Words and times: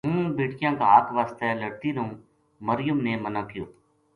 ”ہوں 0.13 0.27
بیٹکیاں 0.37 0.71
کا 0.79 0.85
حق 0.97 1.07
واسطے 1.17 1.47
لڑتی 1.61 1.89
رہوں 1.95 2.09
“مریم 2.67 2.97
نے 3.05 3.13
مَنا 3.23 3.41
کہیو 3.49 3.65